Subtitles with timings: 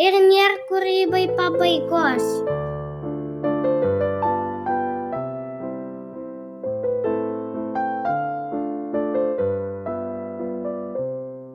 [0.00, 2.24] Ir nėra kūrybai pabaigos.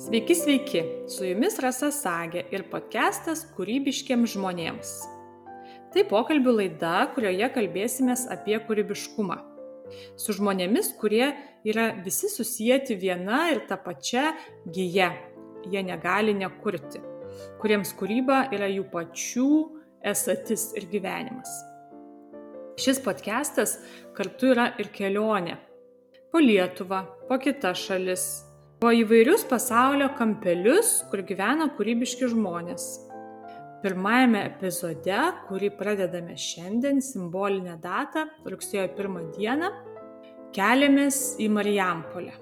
[0.05, 4.93] Sveiki, sveiki, su jumis Rasa Sagė ir podcastas kūrybiškiams žmonėms.
[5.97, 9.41] Tai pokalbių laida, kurioje kalbėsime apie kūrybiškumą.
[10.13, 11.33] Su žmonėmis, kurie
[11.65, 14.35] yra visi susijęti viena ir ta pačia
[14.69, 15.15] gyja.
[15.65, 17.01] Jie negali nekurti,
[17.61, 19.49] kuriems kūryba yra jų pačių
[20.05, 21.51] esatis ir gyvenimas.
[22.77, 23.79] Šis podcastas
[24.17, 25.57] kartu yra ir kelionė.
[26.29, 28.25] Po Lietuvą, po kitas šalis,
[28.77, 32.85] po įvairius pasaulio kampelius, kur gyvena kūrybiški žmonės.
[33.81, 35.17] Pirmajame epizode,
[35.47, 39.71] kurį pradedame šiandien, simbolinę datą, rugsėjo 1 dieną,
[40.53, 42.33] keliamės į Marijampolę.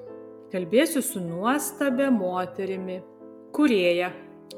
[0.52, 3.02] Kalbėsiu su nuostabia moterimi,
[3.56, 4.12] kurėja,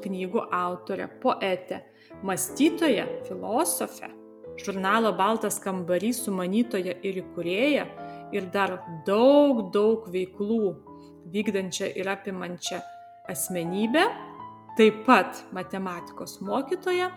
[0.04, 1.82] knygų autorė, poetė,
[2.26, 4.12] mąstytoja, filosofė,
[4.58, 7.86] žurnalo Baltas kambarys sumanytoja ir įkūrėja
[8.34, 10.74] ir dar daug, daug veiklų
[11.32, 12.80] vykdančią ir apimančią
[13.28, 14.06] asmenybę,
[14.78, 17.12] taip pat matematikos mokytoja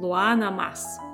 [0.00, 1.11] Luana Mas.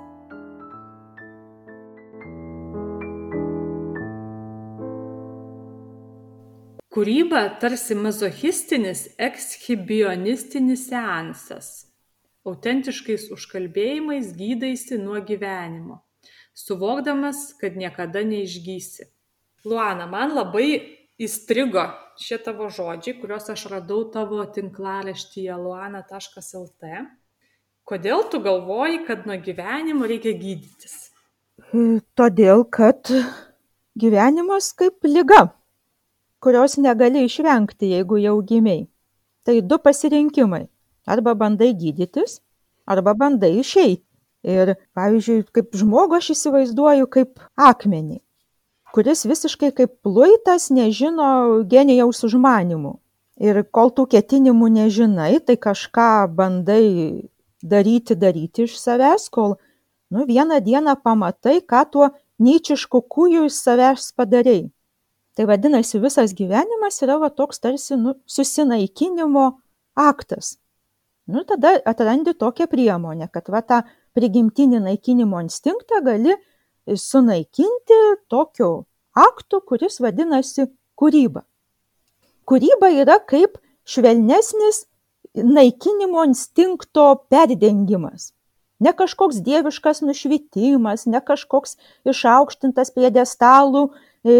[6.98, 11.66] Kūryba tarsi mazochistinis ekshibionistinis seansas.
[12.42, 16.00] Autentiškais užkalbėjimais gydaisi nuo gyvenimo,
[16.58, 19.06] suvokdamas, kad niekada neišgysi.
[19.62, 20.66] Luana, man labai
[21.22, 21.84] įstrigo
[22.18, 26.90] šie tavo žodžiai, kuriuos aš radau tavo tinklaraštyje luana.lt.
[27.86, 30.98] Kodėl tu galvoji, kad nuo gyvenimo reikia gydytis?
[32.18, 33.14] Todėl, kad
[33.94, 35.44] gyvenimas kaip lyga,
[36.42, 38.86] kurios negali išvengti, jeigu jau gimiai.
[39.44, 40.66] Tai du pasirinkimai.
[41.08, 42.40] Arba bandai gydytis,
[42.86, 44.04] arba bandai išeiti.
[44.48, 48.20] Ir, pavyzdžiui, kaip žmogų aš įsivaizduoju kaip akmenį
[48.92, 52.96] kuris visiškai kaip luitas nežino genijaus užmanymų.
[53.38, 57.28] Ir kol tų ketinimų nežinai, tai kažką bandai
[57.62, 59.54] daryti, daryti iš savęs, kol
[60.10, 62.08] nu, vieną dieną pamatai, ką tuo
[62.42, 64.66] nyčišku kūju iš savęs padarėjai.
[65.38, 69.44] Tai vadinasi, visas gyvenimas yra va, toks tarsi nu, susinaikinimo
[69.94, 70.56] aktas.
[71.30, 73.84] Nu, tada atrandi tokią priemonę, kad va, tą
[74.18, 76.34] prigimtinį naikinimo instinktą gali
[76.90, 77.98] sunaikinti
[78.34, 78.72] tokiu
[79.14, 80.66] aktu, kuris vadinasi
[80.98, 81.44] kūryba.
[82.42, 84.88] Kūryba yra kaip švelnesnis
[85.38, 88.32] naikinimo instinkto perdengimas.
[88.78, 94.36] Ne kažkoks dieviškas nušvitimas, ne kažkoks išaukštintas piedestalų e,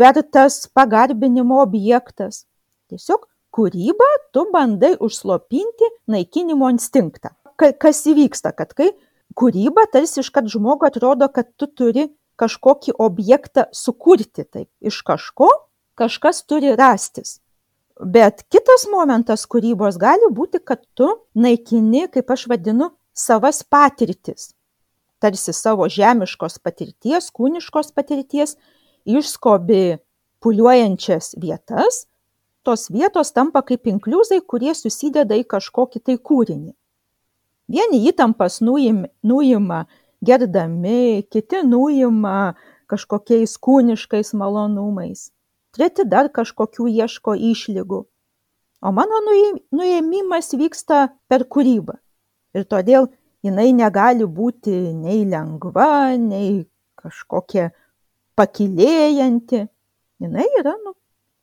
[0.00, 2.46] vertas pagarbinimo objektas.
[2.88, 7.34] Tiesiog kūryba tu bandai užslopinti naikinimo instinktą.
[7.60, 8.90] Kas įvyksta, kad kai
[9.36, 12.08] kūryba tarsi iškart žmogui atrodo, kad tu turi
[12.40, 15.50] kažkokį objektą sukurti taip iš kažko,
[16.00, 17.38] kažkas turi rastis.
[18.00, 24.52] Bet kitas momentas kūrybos gali būti, kad tu naikini, kaip aš vadinu, savas patirtis.
[25.22, 28.56] Tarsi savo žemiškos patirties, kūniškos patirties,
[29.06, 29.98] išskobi
[30.42, 32.06] puliuojančias vietas,
[32.62, 36.72] tos vietos tampa kaip inkliuzai, kurie susideda į kažkokį tai kūrinį.
[37.70, 39.84] Vieni įtampas nuima
[40.22, 42.54] gerdami, kiti nuima
[42.90, 45.30] kažkokiais kūniškais malonumais,
[45.74, 48.02] treti dar kažkokių ieško išlygų.
[48.82, 49.22] O mano
[49.70, 51.94] nuėmimas vyksta per kūrybą.
[52.56, 53.08] Ir todėl
[53.44, 56.64] jinai negali būti nei lengva, nei
[57.00, 57.70] kažkokia
[58.38, 59.64] pakilėjanti.
[60.22, 60.94] Jinai yra, nu,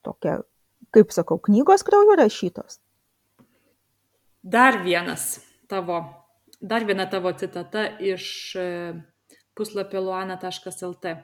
[0.05, 0.39] tokia,
[0.95, 2.79] kaip sakau, knygos krauju rašytos.
[4.39, 5.99] Dar vienas tavo,
[6.61, 8.67] dar viena tavo citata iš e,
[9.57, 11.17] puslapio luana.lt.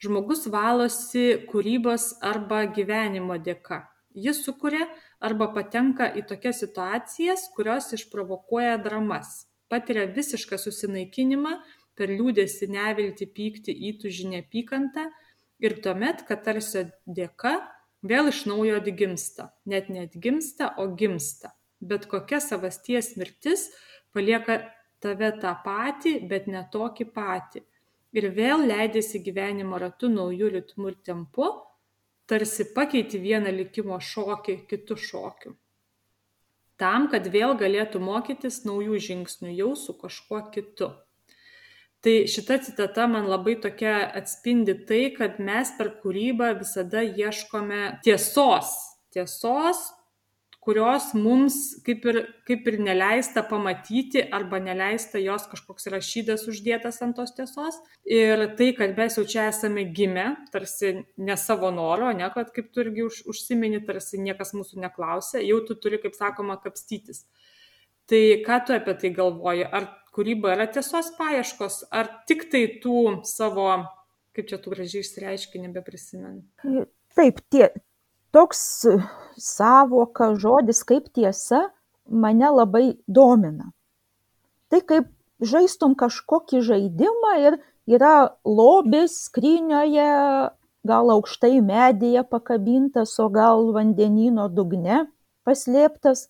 [0.00, 3.82] Žmogus valosi kūrybos arba gyvenimo dėka.
[4.16, 4.86] Jis sukuria
[5.20, 11.54] arba patenka į tokias situacijas, kurios išprovokuoja dramas, patiria visišką susinaikinimą
[11.98, 15.06] per liūdėsi, nevilti, pyktį, įtūžį, neapykantą
[15.60, 17.58] ir tuomet, kad tarsi dėka
[18.02, 19.52] vėl iš naujo atgimsta.
[19.68, 23.68] Net neatgimsta, o gimsta bet kokia savasties mirtis
[24.14, 24.60] palieka
[25.00, 27.64] tave tą patį, bet ne tokį patį.
[28.16, 31.48] Ir vėl leidėsi gyvenimo ratu naujų ritmų ir tempu,
[32.30, 35.54] tarsi pakeiti vieną likimo šokį kitų šokių.
[36.80, 40.94] Tam, kad vėl galėtų mokytis naujų žingsnių jau su kažkuo kitu.
[42.00, 48.72] Tai šita citata man labai tokia atspindi tai, kad mes per kūrybą visada ieškome tiesos.
[49.12, 49.82] Tiesos
[50.60, 52.18] kurios mums kaip ir,
[52.48, 57.78] kaip ir neleista pamatyti arba neleista jos kažkoks rašydas uždėtas ant tos tiesos.
[58.04, 62.68] Ir tai, kad mes jau čia esame gimę, tarsi ne savo noro, ne kad kaip
[62.74, 67.24] tu irgi už, užsimeni, tarsi niekas mūsų neklausė, jau tu turi, kaip sakoma, kapstytis.
[68.10, 69.64] Tai ką tu apie tai galvoji?
[69.64, 73.70] Ar kūryba yra tiesos paieškos, ar tik tai tų savo,
[74.36, 76.42] kaip čia tu gražiai išsireiški, nebeprisimenu?
[77.16, 77.70] Taip, tie,
[78.32, 78.86] toks
[79.40, 81.68] savoka, žodis kaip tiesa
[82.10, 83.70] mane labai domina.
[84.70, 85.10] Tai kaip
[85.40, 87.58] žaistum kažkokį žaidimą ir
[87.90, 90.10] yra lobis skrinioje,
[90.86, 95.06] gal aukštai medyje pakabintas, o gal vandenino dugne
[95.44, 96.28] paslėptas.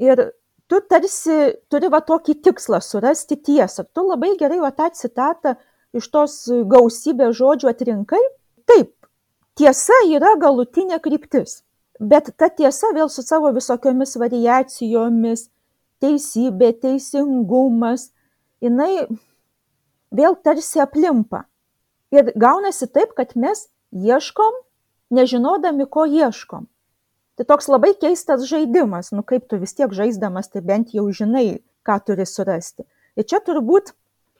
[0.00, 0.30] Ir
[0.68, 3.86] tu tarsi turi va tokį tikslą surasti tiesą.
[3.92, 5.56] Tu labai gerai va tą citatą
[5.96, 6.38] iš tos
[6.68, 8.22] gausybės žodžių atrinkai.
[8.66, 8.95] Taip,
[9.56, 11.62] tiesa yra galutinė kryptis
[12.00, 15.48] bet ta tiesa vėl su savo visokiomis variacijomis
[16.02, 18.10] teisybė teisingumas
[18.60, 19.06] jinai
[20.12, 21.46] vėl tarsi aplimpa.
[22.12, 24.60] Ir gaunasi taip kad mes ieškom
[25.16, 26.66] nežinodami ko ieškom.
[27.36, 31.62] Tai toks labai keistas žaidimas nu kaip tu vis tiek žaisdamas tai bent jau žinai
[31.86, 32.84] ką turi surasti.
[33.16, 33.92] Ir čia turbūt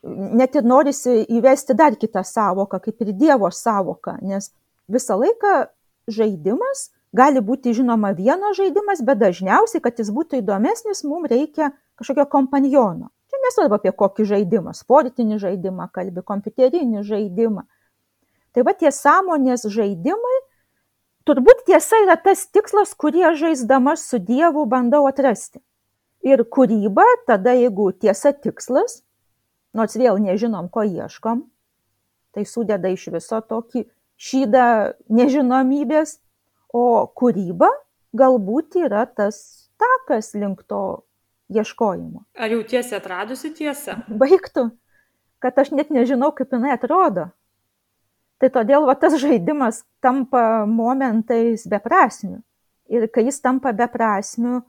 [0.05, 4.53] net ir norisi įvesti dar kitą sąvoką kaip ir dievo sąvoką nes
[4.89, 5.67] visą laiką
[6.09, 12.27] žaidimas gali būti žinoma vienas žaidimas, bet dažniausiai, kad jis būtų įdomesnis, mums reikia kažkokio
[12.33, 13.11] kompaniono.
[13.31, 17.65] Čia nesvarbu apie kokį žaidimą- sportinį žaidimą, kalbį, kompiuterinį žaidimą.
[18.53, 20.37] Tai va tie sąmonės žaidimai,
[21.27, 25.61] turbūt tiesa yra tas tikslas, kurį aš žaisdama su Dievu bandau atrasti.
[26.23, 29.03] Ir kūryba, tada jeigu tiesa tikslas,
[29.75, 31.45] nors vėl nežinom, ko ieškom,
[32.33, 33.85] tai sudeda iš viso tokį
[34.17, 36.19] šydą nežinomybės,
[36.73, 37.69] o kūryba
[38.17, 41.07] galbūt yra tas takas link to
[41.53, 42.25] ieškojimo.
[42.37, 44.01] Ar jau tiesiai atradusi tiesą?
[44.09, 44.71] Baigtų,
[45.43, 47.31] kad aš net nežinau, kaip jinai atrodo.
[48.37, 52.43] Tai todėl va, tas žaidimas tampa momentais beprasmiu.
[52.93, 54.61] Ir kai jis tampa beprasmiu,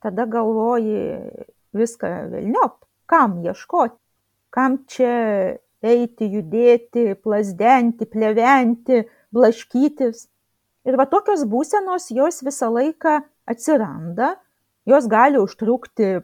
[0.00, 1.18] tada galvoji
[1.76, 2.78] viską vilniop,
[3.10, 3.98] kam ieškoti,
[4.54, 9.04] kam čia eiti, judėti, plasdenti, pleventi,
[9.34, 10.26] blaškytis.
[10.88, 14.34] Ir va tokios būsenos jos visą laiką atsiranda,
[14.88, 16.20] jos gali užtrukti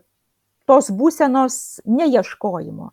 [0.67, 2.91] tos būsenos neieškojimo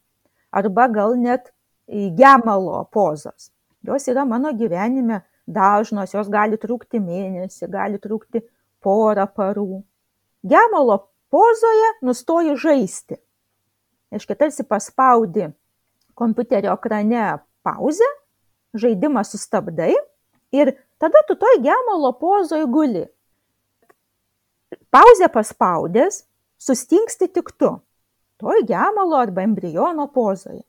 [0.54, 1.50] arba gal net
[1.88, 3.50] gemalo pozos.
[3.83, 8.44] Jos yra mano gyvenime dažnos, jos gali trukti mėnesį, gali trukti
[8.83, 9.81] porą parų.
[10.44, 11.00] Gemalo
[11.33, 13.18] pozoje nustoji žaisti.
[14.13, 15.50] Reiškia, tarsi paspaudi
[16.15, 18.10] kompiuterio ekrane pauzę,
[18.74, 19.94] žaidimą sustabdai
[20.51, 23.06] ir tada tu toj gemalo pozoj guli.
[24.94, 26.24] Pauzę paspaudęs,
[26.57, 27.80] sustingsti tik tu,
[28.38, 30.63] toj gemalo arba embriono pozoje.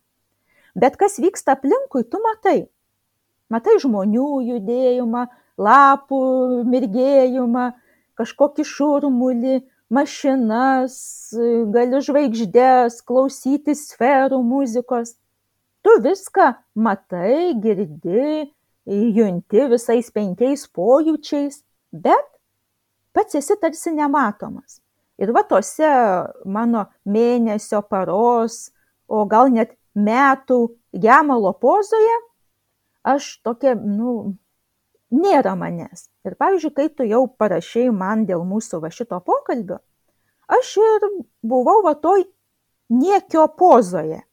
[0.74, 2.66] Bet kas vyksta aplinkui, tu matai.
[3.52, 5.26] Matai žmonių judėjimą,
[5.60, 6.20] lapų
[6.66, 7.66] mirgėjimą,
[8.18, 9.60] kažkokį šurmulį,
[9.94, 10.96] mašinas,
[11.74, 15.14] gali žvaigždės, klausyti sferų muzikos
[15.84, 18.52] tu viską matai, girdi,
[18.86, 21.60] junti visais penkiais pojūčiais,
[21.92, 22.26] bet
[23.12, 24.80] pats esi tarsi nematomas.
[25.20, 25.90] Ir va tose
[26.44, 28.72] mano mėnesio, paros,
[29.06, 32.16] o gal net metų gemalo pozoje,
[33.04, 34.34] aš tokia, nu,
[35.14, 36.08] nėra manęs.
[36.26, 39.78] Ir pavyzdžiui, kai tu jau parašiai man dėl mūsų va šito pokalbio,
[40.48, 41.10] aš ir
[41.44, 42.24] buvau va toj
[42.90, 44.24] niekio pozoje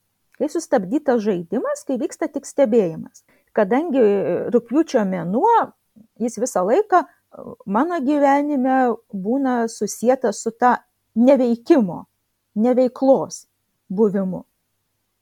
[0.42, 3.22] kai sustabdytas žaidimas, kai vyksta tik stebėjimas.
[3.54, 4.02] Kadangi
[4.50, 5.70] rūpiučio mėnuo,
[6.22, 7.04] jis visą laiką
[7.70, 10.80] mano gyvenime būna susijęs su ta
[11.16, 12.06] neveikimo,
[12.58, 13.46] neveiklos
[13.92, 14.46] buvimu.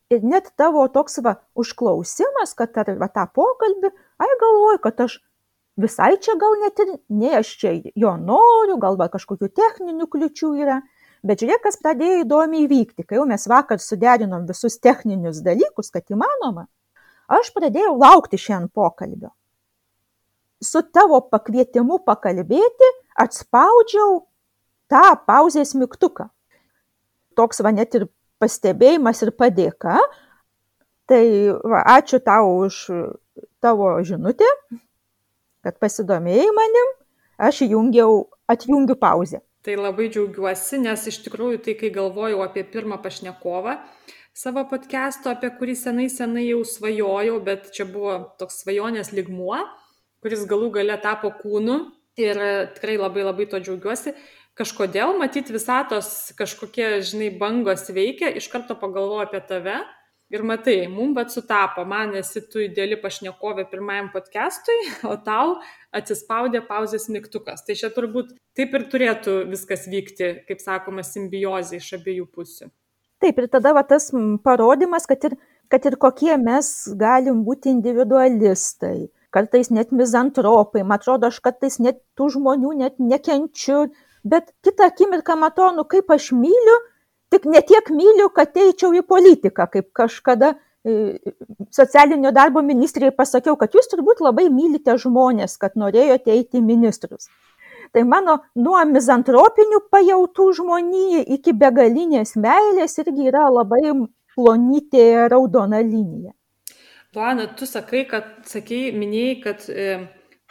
[0.09, 5.19] Ir net tavo toks va užklausimas, kad ar va tą pokalbį, ai galvoju, kad aš
[5.79, 10.55] visai čia gal net ir ne aš čia jo noriu, gal va kažkokių techninių kliučių
[10.63, 10.79] yra,
[11.25, 13.05] bet žiūrėk kas pradėjo įdomiai vykti.
[13.07, 16.67] Kai jau mes vakar suderinom visus techninius dalykus kad įmanoma
[17.29, 19.31] aš pradėjau laukti šiandien pokalbio.
[20.59, 24.23] Su tavo pakvietimu pakalbėti atspaudžiau
[24.91, 26.27] tą pauzės mygtuką.
[27.37, 28.09] Toks va net ir
[28.41, 29.99] pastebėjimas ir padėka.
[31.09, 31.23] Tai
[31.63, 32.83] va, ačiū tau už
[33.63, 34.47] tavo žinutę
[35.65, 36.95] kad pasidomėjai manim.
[37.39, 42.97] Aš įjungiau atjungiu pauzę tai labai džiaugiuosi nes iš tikrųjų tai kai galvojau apie pirmą
[43.05, 43.77] pašnekovą
[44.33, 49.61] savo podkesto apie kurį senai senai jau svajojau bet čia buvo toks svajonės lygmuo
[50.23, 51.79] kuris galų gale tapo kūnu
[52.19, 52.39] ir
[52.75, 54.15] tikrai labai labai to džiaugiuosi.
[54.59, 59.77] Kažkodėl matyt visatos kažkokie, žinai, bangos veikia, iš karto pagalvoju apie tave
[60.29, 64.77] ir matai, mum bet sutapo, man esi tu ideali pašnekovė pirmajam podcastui,
[65.11, 65.57] o tau
[65.95, 67.65] atsispaudė pauzės mygtukas.
[67.65, 72.69] Tai čia turbūt taip ir turėtų viskas vykti, kaip sakoma, simbiozė iš abiejų pusių.
[73.19, 74.11] Taip, ir tada va, tas
[74.45, 75.33] parodimas, kad ir,
[75.71, 76.69] kad ir kokie mes
[76.99, 83.89] galim būti individualistai, kartais net mizantropai, man atrodo, aš kartais net tų žmonių net nekenčiu,
[84.23, 86.77] bet kitą akimirką matau, nu kaip aš myliu,
[87.33, 91.19] tik ne tiek myliu, kad eičiau į politiką, kaip kažkada e,
[91.75, 97.29] socialinio darbo ministrijai pasakiau, kad jūs turbūt labai mylite žmonės, kad norėjote eiti ministrus.
[97.93, 103.81] Tai mano nuo mizantropinių pajautų žmonijai iki begalinės meilės irgi yra labai
[104.35, 106.35] plonytė raudona linija.
[107.15, 109.87] Luana, tu sakai, kad, sakei, minėjai, kad e,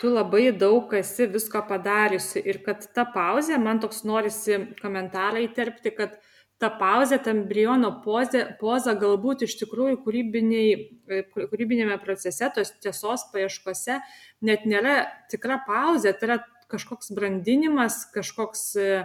[0.00, 5.94] tu labai daug esi visko padariusi ir kad ta pauzė, man toks norisi komentarą įterpti,
[5.94, 6.16] kad
[6.59, 14.00] ta pauzė, ta embriono pozė, poza galbūt iš tikrųjų e, kūrybinėme procese, tos tiesos paieškose
[14.43, 16.38] net nėra tikra pauzė, tai yra
[16.69, 19.05] kažkoks brandinimas, kažkoks, e,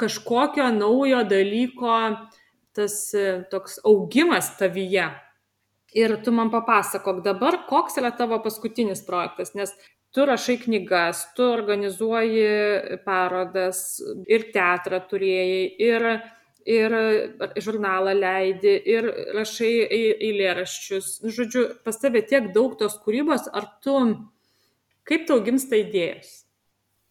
[0.00, 1.96] kažkokio naujo dalyko,
[2.76, 5.08] tas e, toks augimas tavyje.
[5.96, 9.72] Ir tu man papasakok dabar, koks yra tavo paskutinis projektas, nes
[10.12, 16.08] tu rašai knygas, tu organizuoji parodas ir teatrą turėjai, ir
[16.66, 16.94] ir
[17.62, 21.20] žurnalą leidi, ir rašai eilėraščius.
[21.24, 23.96] Nu, žodžiu, pas tavę tiek daug tos kūrybos, ar tu,
[25.08, 26.42] kaip tau gimsta idėjos?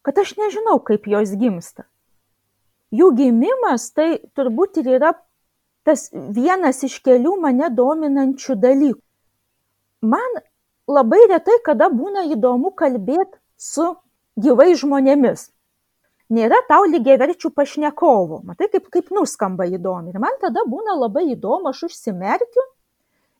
[0.05, 1.85] Kad aš nežinau, kaip jos gimsta.
[2.91, 5.13] Jų gimimas tai turbūt ir yra
[5.87, 9.01] tas vienas iš kelių mane dominančių dalykų.
[10.01, 10.41] Man
[10.89, 13.93] labai retai kada būna įdomu kalbėti su
[14.41, 15.49] gyvai žmonėmis
[16.31, 18.41] nėra tau lygiaverčių pašnekovų.
[18.47, 20.13] Matai, kaip, kaip nuskamba įdomi.
[20.13, 22.65] Ir man tada būna labai įdomu, aš užsimerkiu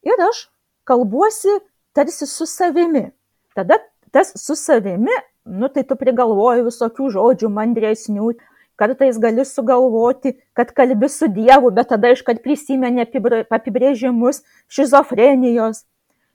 [0.06, 0.46] ir aš
[0.88, 1.60] kalbuosi
[1.96, 3.10] tarsi su savimi.
[3.56, 3.80] Tada
[4.12, 8.32] tas su savimi, nu tai tu prigalvoji visokių žodžių mandresnių,
[8.80, 15.84] kartais gali sugalvoti, kad kalbi su Dievu, bet tada iškart prisimeni apibrėžimus šizofrenijos.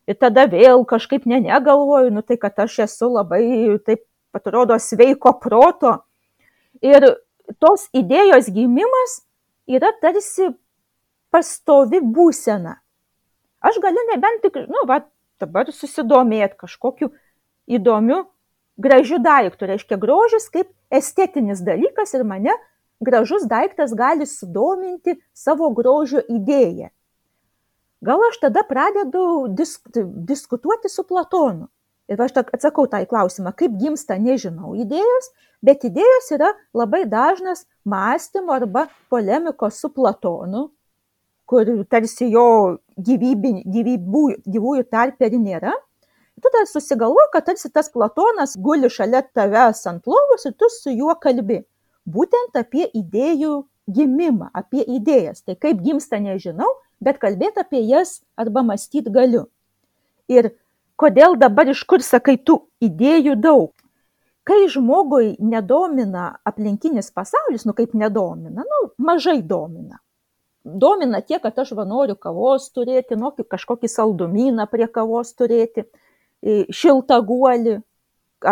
[0.07, 3.43] Ir tada vėl kažkaip ne, negalvoju, nu tai kad aš esu labai,
[3.83, 4.05] taip
[4.37, 5.97] atrodo, sveiko proto
[6.85, 7.05] Ir
[7.61, 9.21] tos idėjos gimimas
[9.67, 10.51] yra tarsi
[11.33, 12.77] pastovi būsena.
[13.61, 15.01] Aš galiu nebent tik, nu, va,
[15.41, 17.11] dabar susidomėti kažkokiu
[17.67, 18.25] įdomiu,
[18.77, 19.67] gražiu daiktu.
[19.69, 22.53] Reiškia, grožis kaip estetinis dalykas ir mane
[23.03, 26.89] gražus daiktas gali sudominti savo grožio idėją.
[28.01, 29.89] Gal aš tada pradedu disk,
[30.29, 31.67] diskutuoti su Platonu.
[32.07, 35.31] Ir aš atsakau tą į klausimą, kaip gimsta, nežinau, idėjos,
[35.65, 40.69] bet idėjos yra labai dažnas mąstymo arba polemikos su Platonu,
[41.47, 42.47] kur tarsi jo
[42.95, 45.73] gyvybė, gyvybų, gyvųjų tarpe ir nėra.
[46.37, 50.93] Tu tada susigalvoji, kad tarsi tas Platonas guli šalia tavęs ant lovos ir tu su
[50.93, 51.63] juo kalbi.
[52.07, 55.41] Būtent apie idėjų gimimą, apie idėjas.
[55.43, 56.69] Tai kaip gimsta nežinau,
[57.03, 59.47] bet kalbėti apie jas arba mąstyti galiu.
[60.31, 60.51] Ir
[60.97, 63.73] kodėl dabar iš kur sakai tų idėjų daug?
[64.47, 69.99] kai žmogui nedomina aplinkinis pasaulis, nu kaip nedomina, nu mažai domina.
[70.63, 75.83] Domina tiek, kad aš va noriu kavos turėti, nu kažkokį saldumyną prie kavos turėti,
[76.79, 77.77] šiltą guolį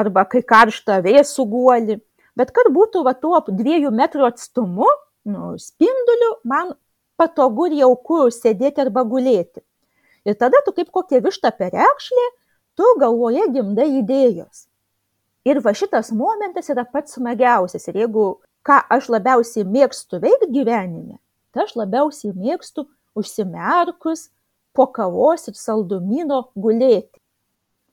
[0.01, 1.99] arba kai karštą vėsų guolį.
[2.35, 4.87] Bet kad būtų va tuo dviejų metrų atstumu,
[5.31, 6.73] nu, spinduliu, man
[7.19, 9.63] patogu ir jauku sėdėti arba gulėti.
[10.25, 12.29] Ir tada tu kaip kokia višta perekšlė,
[12.75, 14.65] tu galvoje gimdai idėjos.
[15.45, 17.85] Ir va šitas momentas yra pats smagiausias.
[17.91, 18.25] Ir jeigu
[18.65, 21.19] ką aš labiausiai mėgstu veikt gyvenime
[21.55, 22.83] tai aš labiausiai mėgstu
[23.15, 24.27] užsimerkus
[24.75, 27.21] po kavos ir saldumyno gulėti.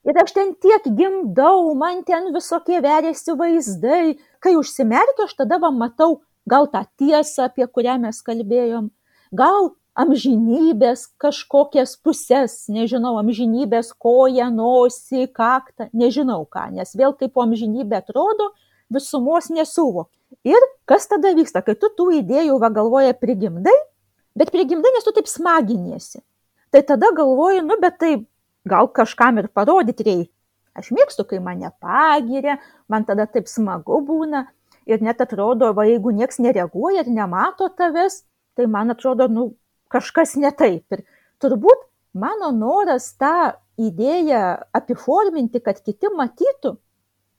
[0.02, 4.16] Ir aš ten tiek gimdau, man ten visokie veriasi vaizdai.
[4.42, 8.90] Kai užsimerkiu, aš tada va matau gal tą tiesą, apie kurią mes kalbėjom,
[9.30, 18.00] gal amžinybės kažkokias puses, nežinau, amžinybės koją, nosį, kaktą, nežinau ką, nes vėl kaip amžinybė
[18.00, 18.50] atrodo,
[18.92, 20.08] visumos nesuvo.
[20.48, 23.74] Ir kas tada vyksta, kai tu tų idėjų va galvoje prigimdai,
[24.38, 26.22] bet prigimdai, nes tu taip smaginiesi.
[26.72, 28.14] Tai tada galvoju, nu bet tai
[28.64, 30.32] gal kažkam ir parodyti reikia.
[30.72, 32.56] Aš mėgstu, kai mane pagiria,
[32.88, 34.46] man tada taip smagu būna
[34.88, 38.22] ir net atrodo, va jeigu nieks nereaguoja ir nemato tavęs,
[38.56, 39.50] tai man atrodo, nu,
[39.92, 40.84] kažkas ne taip.
[40.94, 41.04] Ir
[41.42, 44.42] turbūt mano noras tą idėją
[44.76, 46.76] apiforminti, kad kiti matytų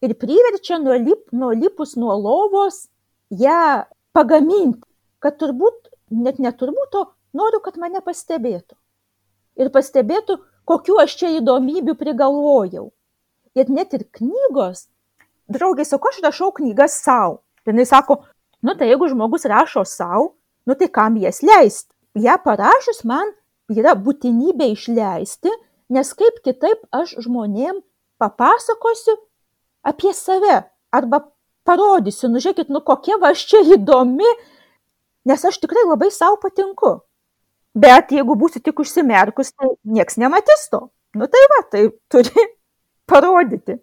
[0.03, 2.87] ir priverčia nuolip, nuolipus nuo lovos
[3.29, 4.81] ją pagaminti,
[5.23, 7.03] kad turbūt, net neturbūt, o
[7.37, 8.75] noriu, kad mane pastebėtų.
[9.61, 12.89] Ir pastebėtų, kokiu aš čia įdomybių prigalvojau.
[13.53, 14.87] Ir net ir knygos,
[15.51, 17.41] draugai, sako, aš rašau knygas savo.
[17.67, 18.23] Ir jis sako,
[18.65, 20.33] nu tai jeigu žmogus rašo savo,
[20.67, 21.92] nu tai kam jas leisti?
[22.13, 23.31] Ja parašius man
[23.73, 25.51] yra būtinybė išleisti,
[25.93, 27.81] nes kaip kitaip aš žmonėm
[28.21, 29.15] papasakosiu
[29.83, 30.61] apie save
[30.93, 31.23] arba
[31.67, 34.29] parodysiu, nu žiūrėkit, nu kokia va aš čia įdomi,
[35.25, 36.99] nes aš tikrai labai savo patinku.
[37.73, 40.85] Bet jeigu būsi tik užsimerkus, tai nieks nematys to.
[41.17, 42.45] Nu tai va, tai turi
[43.09, 43.79] parodyti.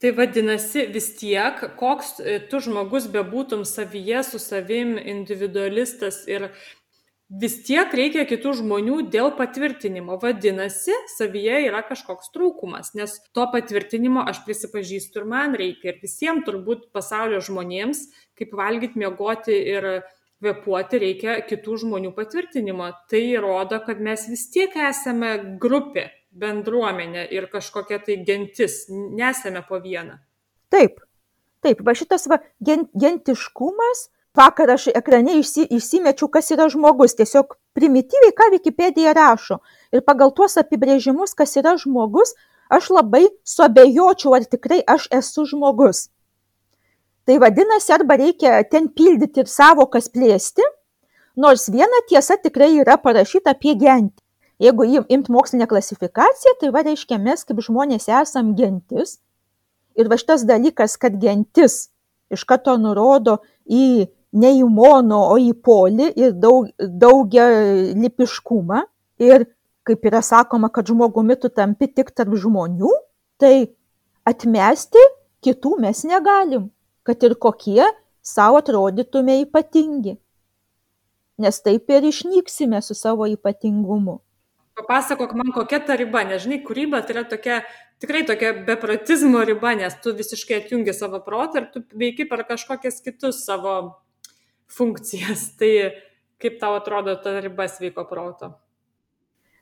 [0.00, 2.16] Tai vadinasi, vis tiek, koks
[2.50, 6.48] tu žmogus bebūtum savyje, su savim, individualistas ir
[7.28, 10.18] vis tiek reikia kitų žmonių dėl patvirtinimo.
[10.22, 15.94] Vadinasi, savyje yra kažkoks trūkumas, nes to patvirtinimo aš prisipažįstu ir man reikia.
[15.94, 18.06] Ir visiems turbūt pasaulio žmonėms,
[18.38, 19.88] kaip valgyti, miegoti ir
[20.44, 22.90] kvepuoti, reikia kitų žmonių patvirtinimo.
[23.10, 29.78] Tai rodo, kad mes vis tiek esame grupė, bendruomenė ir kažkokia tai gentis, nesame po
[29.80, 30.18] vieną.
[30.72, 30.98] Taip,
[31.64, 37.14] taip, va šitas va, gen, gentiškumas vakar aš ekrane išsi, išsimečiau, kas yra žmogus.
[37.18, 39.60] Tiesiog primityviai, ką Wikipedija rašo.
[39.94, 42.34] Ir pagal tuos apibrėžimus, kas yra žmogus,
[42.72, 46.08] aš labai suabejočiau, ar tikrai aš esu žmogus.
[47.24, 50.64] Tai vadinasi, arba reikia ten pildyti ir savokas plėsti,
[51.40, 54.20] nors viena tiesa tikrai yra parašyta apie gentį.
[54.62, 59.18] Jeigu imt mokslinę klasifikaciją, tai va reiškia mes kaip žmonės esam gentis.
[59.98, 61.88] Ir va šitas dalykas, kad gentis
[62.34, 67.46] iš karto nurodo į ne į mono, o į polį ir daug, daugia
[67.94, 68.82] lipiškumą.
[69.22, 69.46] Ir
[69.86, 72.90] kaip yra sakoma, kad žmogumi tu tampi tik tarp žmonių,
[73.40, 73.70] tai
[74.26, 75.00] atmesti
[75.44, 76.70] kitų mes negalim,
[77.06, 77.84] kad ir kokie
[78.24, 80.16] savo atrodytume ypatingi.
[81.38, 84.20] Nes taip ir išnyksime su savo ypatingumu.
[84.74, 87.60] Papasakok man, kokia ta riba, nežinai, kūryba tai yra tokia,
[88.02, 92.98] tikrai tokia bepratizmo riba, nes tu visiškai atjungi savo protą ir tu veiki per kažkokias
[93.04, 93.76] kitus savo
[94.70, 95.48] funkcijas.
[95.58, 95.72] Tai
[96.42, 98.52] kaip tau atrodo ta riba sveiko proto?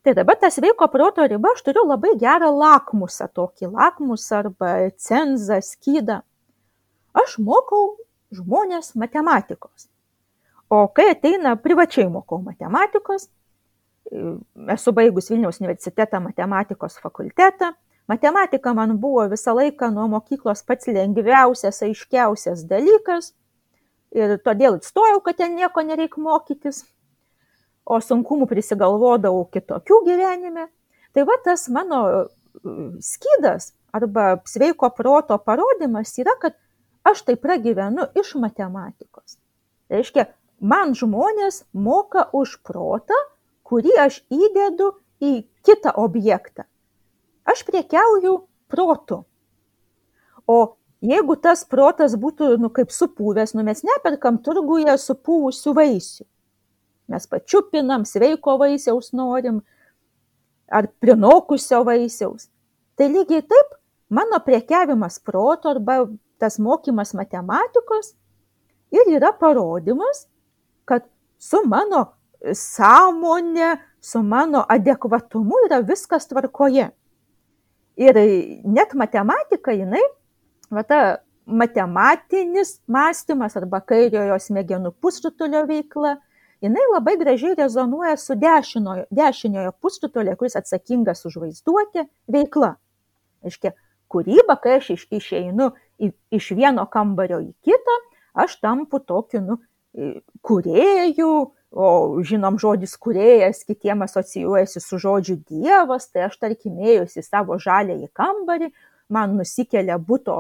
[0.03, 5.61] Tai dabar tas sveiko proto riba, aš turiu labai gerą lakmusą, tokį lakmusą arba cenzą,
[5.63, 6.17] skydą.
[7.15, 8.01] Aš mokau
[8.35, 9.87] žmonės matematikos.
[10.73, 13.29] O kai ateina privačiai mokau matematikos,
[14.75, 17.71] esu baigus Vilniaus universitetą matematikos fakultetą,
[18.11, 23.35] matematika man buvo visą laiką nuo mokyklos pats lengviausias, aiškiausias dalykas
[24.17, 26.85] ir todėl įstojau, kad ten nieko nereikia mokytis,
[27.85, 30.69] o sunkumų prisigalvodavau kitokių gyvenime.
[31.13, 32.21] Tai va tas mano e,
[33.05, 36.57] skydas arba sveiko proto parodimas yra, kad
[37.05, 39.37] aš tai pragyvenu iš matematikos.
[39.89, 40.29] Tai reiškia,
[40.61, 43.19] man žmonės moka už protą,
[43.67, 45.35] kurį aš įdedu į
[45.67, 46.65] kitą objektą.
[47.49, 48.39] Aš priekiauju
[48.71, 49.25] protu.
[50.47, 56.25] O jeigu tas protas būtų nu kaip supuvęs nu mes neperkam turguje supuvusių vaisių.
[57.13, 59.61] Mes pačiupinam sveiko vaisiaus norim
[60.71, 62.49] ar prinokusio vaisiaus.
[62.97, 63.77] Tai lygiai taip
[64.09, 66.07] mano prekiavimas proto arba
[66.39, 68.15] tas mokymas matematikos
[68.93, 70.27] ir yra parodymas
[70.85, 71.05] kad
[71.39, 72.07] su mano
[72.43, 76.89] sąmonė su mano adekvatumu yra viskas tvarkoje.
[77.97, 78.19] Ir
[78.65, 80.03] net matematika jinai
[80.73, 81.01] va ta
[81.47, 86.17] matematinis mąstymas arba kairiojo smegenų pusrutulio veikla,
[86.63, 92.77] jinai labai gražiai rezonuoja su dešiniojo, dešiniojo pusrutulio, kuris atsakingas už vaizduotę, veikla.
[93.43, 93.75] Aiškia,
[94.13, 97.99] kūryba, kai aš iš, išeinu į, iš vieno kambario į kitą,
[98.45, 99.59] aš tampu tokiu, nu,
[100.47, 101.33] kurėjų,
[101.73, 101.89] o
[102.25, 108.11] žinom žodis kurėjas, kitiem asocijuojasi su žodžiu dievas, tai aš tarkim ėjusi savo žalę į
[108.17, 108.71] kambarį,
[109.13, 110.35] man nusikelia būto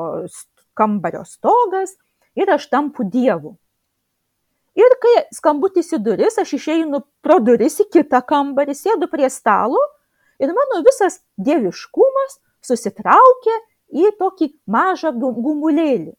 [0.79, 1.97] kambario stogas
[2.39, 3.57] ir aš tampu dievu.
[4.79, 9.83] Ir kai skambutis į duris, aš išeinu pro duris į kitą kambarį, sėdu prie stalo
[10.41, 13.59] ir mano visas dieviškumas susitraukia
[13.93, 16.15] į tokį mažą gumulėlį.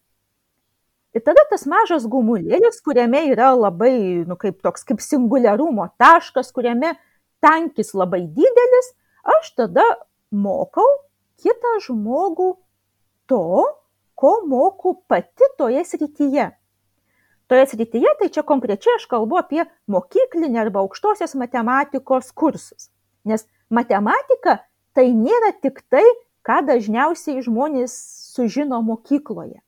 [1.14, 6.94] Ir tada tas mažas gumulėlis, kuriame yra labai, nu, kaip toks, kaip singuliarumo taškas, kuriame
[7.42, 8.90] tankis labai didelis,
[9.36, 9.84] aš tada
[10.34, 10.88] mokau
[11.42, 12.50] kitą žmogų
[13.30, 13.64] to,
[14.14, 16.50] ko moku pati toje srityje.
[17.46, 22.88] Toje srityje, tai čia konkrečiai aš kalbu apie mokyklinę arba aukštosios matematikos kursus.
[23.24, 24.62] Nes matematika
[24.96, 26.04] tai nėra tik tai,
[26.44, 27.92] ką dažniausiai žmonės
[28.34, 29.60] sužino mokykloje.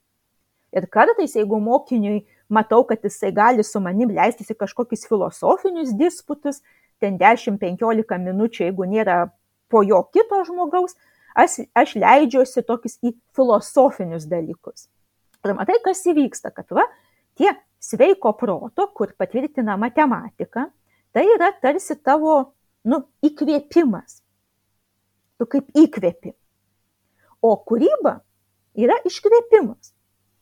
[0.76, 6.61] Ir kartais, jeigu mokiniui matau, kad jisai gali su manim leistis į kažkokius filosofinius disputus,
[7.00, 9.18] ten 10-15 minučių, jeigu nėra
[9.72, 10.96] po jo kito žmogaus,
[11.37, 14.88] aš, aš leidžiuosi tokius į filosofinius dalykus.
[15.44, 16.87] Ir matai, kas įvyksta, kad va,
[17.38, 20.66] tie sveiko proto, kur patvirtina matematika,
[21.14, 22.38] tai yra tarsi tavo,
[22.88, 24.22] nu, įkvėpimas.
[25.37, 26.33] Tu kaip įkvėpi.
[27.44, 28.18] O kūryba
[28.81, 29.92] yra iškvėpimas.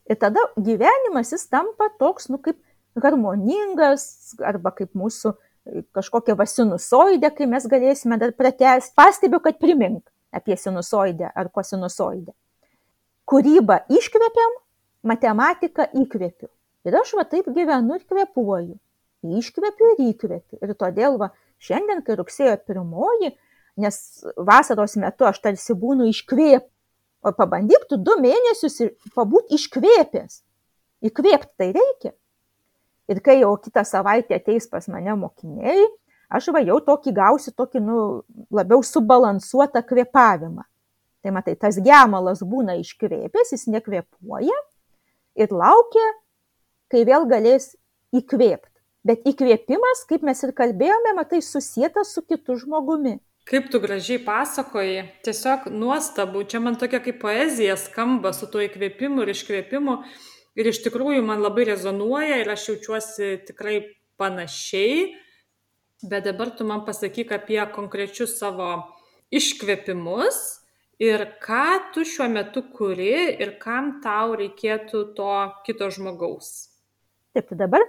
[0.09, 2.61] Ir tada gyvenimas jis tampa toks, nu, kaip
[3.01, 8.95] harmoningas, arba kaip mūsų e, kažkokia va sinusoidė, kai mes galėsime dar pratesti.
[8.97, 10.05] Pastebiu, kad primink
[10.35, 12.35] apie sinusoidę ar kosinusoidę.
[13.31, 14.59] Kūrybą iškvėpiam,
[15.09, 16.51] matematiką įkvėpiu.
[16.85, 18.77] Ir aš va taip gyvenu ir kvepuoju.
[19.41, 20.61] Iškvėpiu ir įkvėpiu.
[20.61, 21.31] Ir todėl va
[21.65, 23.33] šiandien, kai rugsėjo pirmoji,
[23.81, 23.97] nes
[24.37, 26.69] vasaros metu aš tarsi būnu iškvėp,
[27.25, 28.83] O pabandyk tu du mėnesius
[29.17, 30.43] pabūti iškvėpęs.
[31.09, 32.13] Įkvėpti tai reikia.
[33.09, 35.87] Ir kai jau kitą savaitę ateis pas mane mokiniai,
[36.29, 37.99] aš va jau tokį gausiu tokį, nu,
[38.55, 40.65] labiau subalansuotą kvėpavimą.
[41.25, 44.59] Tai matai, tas gemalas būna iškvėpęs, jis nekvėpuoja
[45.41, 46.05] ir laukia,
[46.93, 47.73] kai vėl galės
[48.15, 48.71] įkvėpti.
[49.05, 53.19] Bet įkvėpimas, kaip mes ir kalbėjome, matai, susijęs su kitu žmogumi.
[53.45, 59.21] Kaip tu gražiai pasakoji, tiesiog nuostabu, čia man tokia kaip poezija skamba su tuo įkvėpimu
[59.21, 59.99] ir iškvėpimu
[60.57, 63.83] ir iš tikrųjų man labai rezonuoja ir aš jaučiuosi tikrai
[64.17, 65.11] panašiai,
[66.11, 68.71] bet dabar tu man pasakyk apie konkrečius savo
[69.35, 70.41] iškvėpimus
[71.03, 75.37] ir ką tu šiuo metu kuri ir kam tau reikėtų to
[75.67, 76.71] kito žmogaus.
[77.35, 77.87] Taip, tai dabar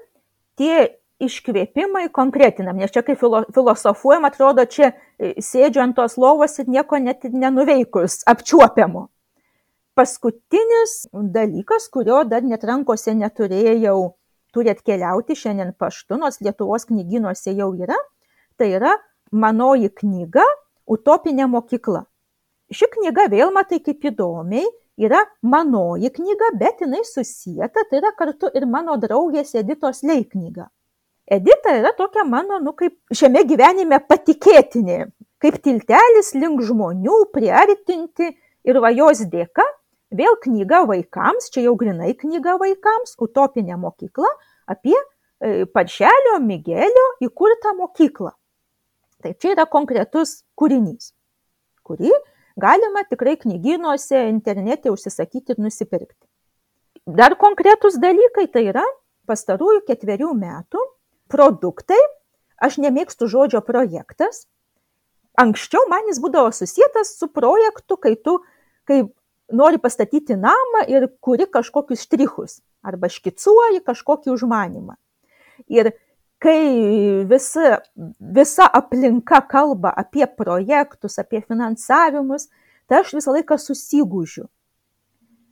[0.58, 6.58] tie iškvėpimai konkretinam, nes čia kai filo, filosofuojam, atrodo, čia e, sėdžiu ant tos lovos
[6.60, 9.06] ir nieko net nenuveikus, apčiuopiamu.
[9.95, 14.12] Paskutinis dalykas, kurio dar net rankose neturėjau,
[14.56, 17.98] turi atkeliauti šiandien paštu, nors Lietuvos knyginuose jau yra,
[18.58, 18.96] tai yra
[19.32, 20.46] manoji knyga
[20.86, 22.04] Utopinė mokykla.
[22.70, 24.65] Ši knyga vėl matai kaip įdomiai,
[25.02, 30.70] yra manoji knyga, bet jinai susijęta, tai yra kartu ir mano draugės Editos Lei knyga.
[31.26, 35.00] Edita yra tokia mano, nu, kaip šiame gyvenime patikėtinė,
[35.41, 38.30] kaip tiltelis link žmonių priartinti
[38.65, 39.65] ir va jos dėka
[40.13, 44.30] vėl knyga vaikams, čia jau grinai knyga vaikams, utopinė mokykla
[44.67, 48.32] apie e, Paršelio Migelio įkurtą mokyklą.
[49.23, 51.13] Tai čia yra konkretus kūrinys,
[51.86, 52.12] kurį
[52.60, 56.23] galima tikrai knyginuose, internete užsisakyti ir nusipirkti.
[57.06, 58.84] Dar konkretus dalykai tai yra
[59.30, 60.82] pastarųjų ketverių metų
[61.32, 61.99] produktai,
[62.62, 64.45] aš nemėgstu žodžio projektas.
[65.41, 68.39] Anksčiau man jis būdavo susijęs su projektu, kai tu,
[68.88, 69.04] kai
[69.54, 74.96] nori pastatyti namą ir kuri kažkokius štrichus arba škicuoji kažkokį užmanimą.
[75.72, 75.94] Ir
[76.42, 77.80] kai visa,
[78.20, 82.50] visa aplinka kalba apie projektus, apie finansavimus,
[82.88, 84.46] tai aš visą laiką susigūžiu.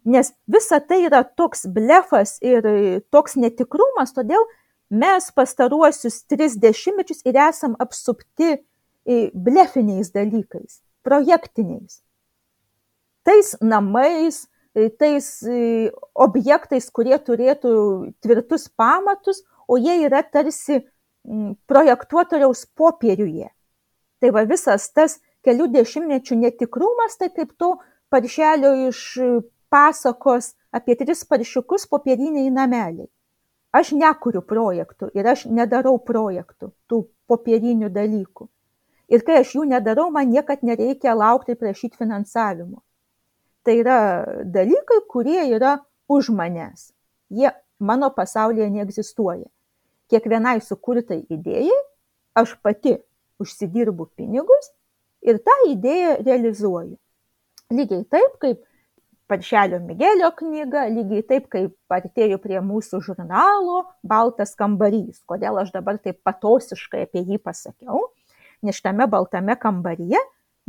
[0.04, 2.66] Nes visa tai yra toks blefas ir
[3.14, 4.44] toks netikrumas, todėl
[4.92, 12.02] mes pastaruosius tris dešimtmečius ir esam apsupti e, blefiniais dalykais, projektiniais.
[13.24, 14.44] Tais namais,
[14.76, 17.74] e, tais e, objektais, kurie turėtų
[18.24, 20.82] tvirtus pamatus, o jie yra tarsi
[21.72, 23.48] projektuotoriaus popieriuje.
[24.20, 27.78] Tai va visas tas kelių dešimtmečių netikrumas, tai kaip to
[28.12, 29.06] paršelio iš
[29.72, 33.08] pasakos apie tris paršiukus popieriniai nameliai
[33.74, 38.48] aš nekuriu projektų ir aš nedarau projektų, tų popierinių dalykų.
[39.14, 42.83] Ir kai aš jų nedarau, man niekad nereikia laukti ir prašyti finansavimo.
[43.64, 43.98] Tai yra
[44.44, 45.78] dalykai, kurie yra
[46.12, 46.92] už manęs.
[47.32, 49.48] Jie mano pasaulyje neegzistuoja.
[50.12, 51.80] Kiekvienai sukurtai idėjai
[52.36, 52.98] aš pati
[53.42, 54.70] užsidirbu pinigus
[55.24, 56.98] ir tą idėją realizuoju.
[57.74, 58.62] Lygiai taip, kaip
[59.32, 65.22] Paršelio Migelio knyga, lygiai taip kaip artėju prie mūsų žurnalo Baltas kambarys.
[65.26, 68.10] Kodėl aš dabar taip patosiškai apie jį pasakiau?
[68.64, 70.20] Nes tame baltame kambaryje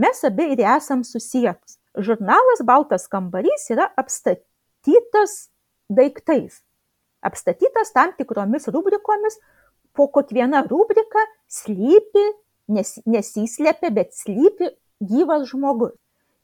[0.01, 1.77] mes abi ir esam susijęs.
[1.95, 5.49] Žurnalas Baltas kambarys yra apstatytas
[5.91, 6.63] daiktais.
[7.23, 9.39] Apstatytas tam tikromis rubrikomis,
[9.95, 12.25] po kiekviena rubrika slypi,
[12.69, 15.95] nes, nesislepia, bet slypi gyvas žmogus.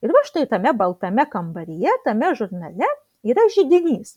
[0.01, 2.89] Ir va štai tame baltame kambaryje, tame žurnale
[3.27, 4.17] yra žydinys.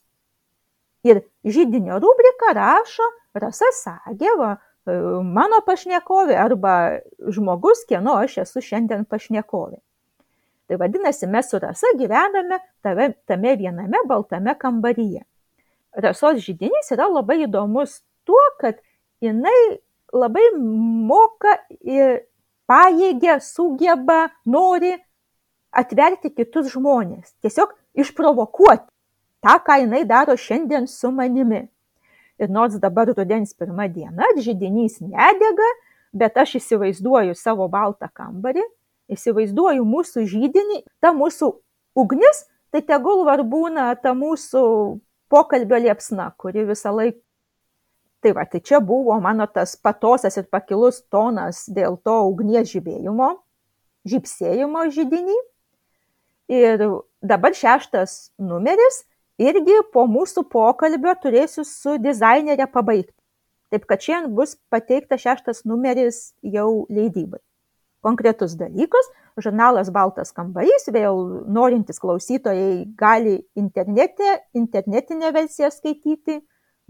[1.03, 4.53] Ir žydinio rubrika rašo Rasa Sagėva,
[4.87, 6.75] e, mano pašnekovė arba
[7.19, 9.81] žmogus, kieno aš esu šiandien pašnekovė.
[10.73, 15.21] Tai vadinasi, mes su Rasa gyvename tave, tame viename baltame kambaryje.
[15.93, 18.79] rasos žydinys yra labai įdomus tuo, kad
[19.21, 19.77] jinai
[20.09, 21.53] labai moka
[21.85, 22.25] ir
[22.65, 24.95] pajėgia, sugeba, nori
[25.69, 27.35] atverti kitus žmonės.
[27.45, 28.89] Tiesiog išprovokuoti
[29.45, 31.67] tą, ką jinai daro šiandien su manimi.
[32.41, 35.69] Ir nors dabar rudens pirmą dieną žydinys nedega,
[36.13, 38.65] bet aš įsivaizduoju savo baltą kambarį,
[39.11, 41.49] įsivaizduoju mūsų žydinį, ta mūsų
[41.99, 44.63] ugnis, tai tegul var būna ta mūsų
[45.33, 47.19] pokalbio liepsna, kuri visą laiką.
[48.23, 53.33] Tai va, tai čia buvo mano tas patosas ir pakilus tonas dėl to ugnies žibėjimo,
[54.07, 55.35] žypsėjimo žydinį.
[56.55, 56.85] Ir
[57.19, 59.01] dabar šeštas numeris
[59.41, 63.17] irgi po mūsų pokalbio turėsiu su dizainerė pabaigti.
[63.73, 67.41] Taip kad šiandien bus pateiktas šeštas numeris jau leidybai.
[68.03, 69.07] Konkretus dalykas,
[69.39, 76.41] žurnalas Baltas kambarys, vėl norintys klausytojai gali internete, internetinę versiją skaityti,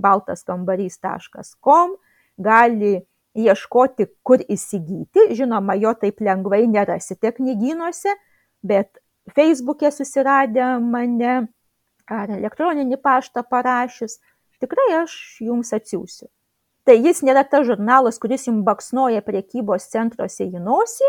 [0.01, 1.93] baltaskambarys.com,
[2.41, 2.95] gali
[3.37, 5.29] ieškoti, kur įsigyti.
[5.37, 8.13] Žinoma, jo taip lengvai nerasite knygynuose,
[8.65, 8.97] bet
[9.37, 11.35] Facebook'e susiradę mane
[12.09, 14.17] ar elektroninį paštą parašius,
[14.61, 15.13] tikrai aš
[15.45, 16.27] jums atsiųsiu.
[16.83, 21.07] Tai jis nėra tas žurnalas, kuris jums baksnoja priekybos centruose į nosį,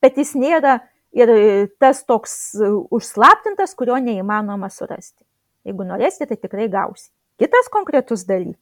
[0.00, 0.78] bet jis nėra
[1.12, 1.32] ir
[1.82, 2.56] tas toks
[2.88, 5.24] užslaptintas, kurio neįmanoma surasti.
[5.68, 7.12] Jeigu norėsite, tai tikrai gausite.
[7.40, 8.60] Kitas konkretus dalykas.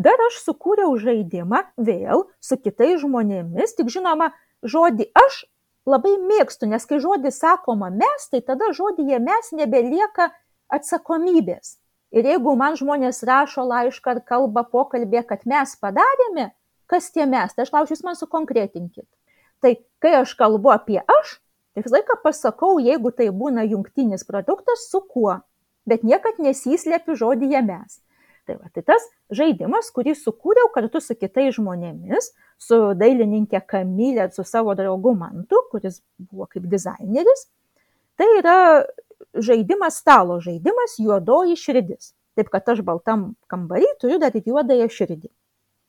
[0.00, 4.30] Dar aš sukūriau žaidimą vėl su kitais žmonėmis, tik žinoma,
[4.64, 5.42] žodį aš
[5.88, 10.30] labai mėgstu, nes kai žodį sakoma mes, tai tada žodyje mes nebelieka
[10.72, 11.79] atsakomybės.
[12.10, 16.50] Ir jeigu man žmonės rašo laišką ar kalba pokalbė, kad mes padarėme,
[16.90, 19.06] kas tie mes, tai aš klausiu, jūs man sukonkretinkit.
[19.62, 21.36] Tai kai aš kalbu apie aš,
[21.70, 25.36] tai visą laiką pasakau, jeigu tai būna jungtinis produktas, su kuo,
[25.86, 28.00] bet niekad nesislėpiu žodyje mes.
[28.48, 34.42] Tai, va, tai tas žaidimas, kurį sukūriau kartu su kitais žmonėmis, su dailininkė Kamilė, su
[34.48, 37.46] savo draugu Mantu, kuris buvo kaip dizaineris,
[38.18, 38.56] tai yra
[39.34, 42.14] žaidimas, stalo žaidimas, juodoji širdis.
[42.38, 45.28] Taip kad aš baltam kambarį turiu dar ir juodąją širdį.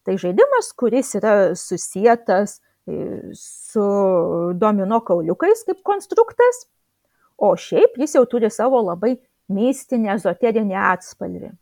[0.05, 2.95] Tai žaidimas, kuris yra susijęs e,
[3.37, 3.85] su
[4.57, 6.65] domino kauliukais kaip konstruktas,
[7.37, 9.19] o šiaip jis jau turi savo labai
[9.51, 11.53] mistinę, ezoterinę atspalvį.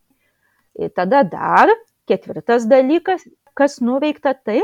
[0.80, 1.72] Ir e, tada dar
[2.08, 4.62] ketvirtas dalykas, kas nuveikta tai,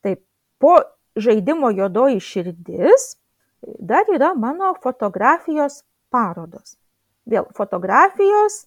[0.00, 0.16] tai
[0.62, 0.78] po
[1.18, 3.16] žaidimo juodoji širdis
[3.78, 6.76] dar yra mano fotografijos parodos.
[7.28, 8.66] Vėl fotografijos,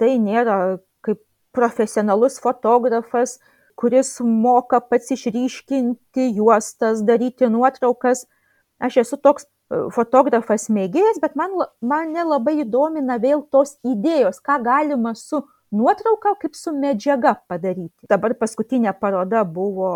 [0.00, 1.20] tai nėra kaip
[1.56, 3.38] profesionalus fotografas,
[3.80, 8.26] kuris moka pats išryškinti juostas, daryti nuotraukas.
[8.80, 14.60] Aš esu toks e, fotografas mėgėjas, bet man, mane labai įdomina vėl tos idėjos, ką
[14.64, 18.08] galima su nuotrauka, kaip su medžiaga padaryti.
[18.10, 19.92] Dabar paskutinė paroda buvo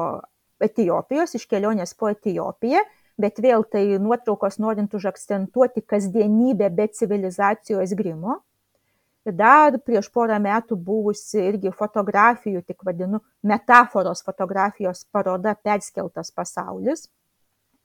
[0.63, 2.85] Etijopijos, iš kelionės po Etijopiją
[3.21, 8.41] bet vėl tai nuotraukos norint užakcentuoti kasdienybę be civilizacijos grimo.
[9.25, 17.07] Ir dar prieš porą metų buvusi irgi fotografijų, tik vadinu, metaforos fotografijos paroda Perskeltas pasaulis.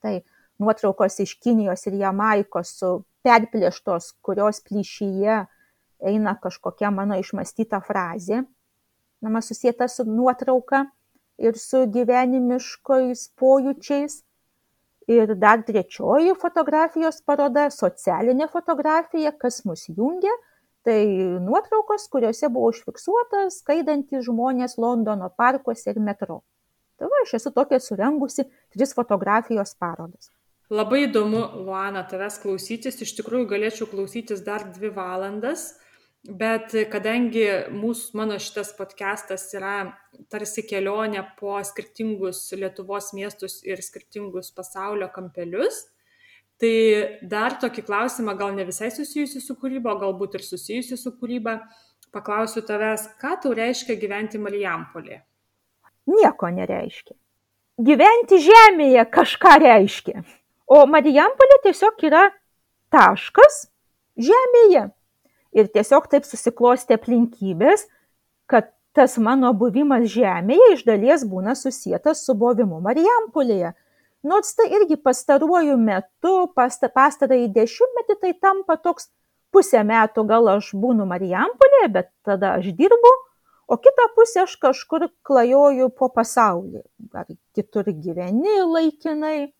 [0.04, 0.18] Tai
[0.60, 2.92] nuotraukos iš Kinijos ir Jamaikos su
[3.24, 5.40] perplėštos, kurios plyšyje
[6.00, 8.44] eina kažkokia mano išmastyta frazė,
[9.20, 10.86] nama susijęta su nuotrauka
[11.40, 14.20] ir su gyvenimiškais pojūčiais.
[15.10, 20.32] Ir dar trečioji fotografijos paroda- socialinė fotografija, kas mus jungia.
[20.86, 21.00] Tai
[21.44, 26.42] nuotraukos, kuriuose buvo užfiksuotas skaidantys žmonės Londono parkuose ir metro.
[26.96, 30.30] Tai va, aš esu tokia surengusi tris fotografijos parodas.
[30.70, 33.00] Labai įdomu, Luana, tavęs klausytis.
[33.02, 35.74] Iš tikrųjų galėčiau klausytis dar dvi valandas
[36.28, 39.92] bet kadangi mūsų mano šitas podkastas yra
[40.32, 45.86] tarsi kelionė po skirtingus Lietuvos miestus ir skirtingus pasaulio kampelius,
[46.60, 51.56] tai dar tokį klausimą, gal ne visai susijusi su kūryba, galbūt ir susijusi su kūryba,
[52.12, 55.22] paklausiu tavęs, ką tau reiškia gyventi Marijampolė?
[56.10, 57.16] Nieko nereiškia.
[57.80, 60.24] Gyventi žemėje kažką reiškia.
[60.68, 62.26] O Marijampolė tiesiog yra
[62.92, 63.62] taškas
[64.20, 64.90] žemėje
[65.56, 67.86] ir tiesiog taip susiklostė aplinkybės,
[68.50, 73.72] kad tas mano buvimas žemėje iš dalies būna susijęs su buvimu Marijampolėje.
[74.26, 79.08] Nors tai irgi pastaruoju metu, pasta, pastarąjį dešimtmetį, tai tampa toks
[79.54, 83.12] pusę metų gal aš būnu Marijampolėje, bet tada aš dirbu,
[83.70, 86.82] o kitą pusę aš kažkur klajoju po pasaulį,
[87.14, 89.50] ar kitur gyveni laikinai.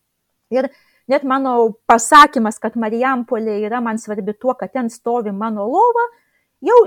[0.51, 0.67] Ir
[1.09, 6.07] net mano pasakymas, kad Marijampolė yra man svarbi tuo, kad ten stovi mano lova,
[6.65, 6.79] jau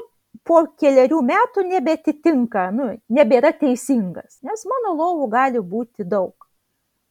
[0.43, 6.35] po keliarių metų nebetitinka, nu, nebėra teisingas, nes mano lovų gali būti daug.